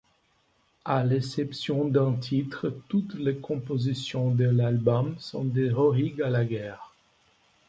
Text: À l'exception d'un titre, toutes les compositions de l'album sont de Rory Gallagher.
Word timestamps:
À 0.83 1.03
l'exception 1.03 1.85
d'un 1.85 2.13
titre, 2.15 2.73
toutes 2.89 3.13
les 3.13 3.35
compositions 3.37 4.31
de 4.33 4.45
l'album 4.45 5.13
sont 5.19 5.43
de 5.45 5.69
Rory 5.71 6.13
Gallagher. 6.13 6.73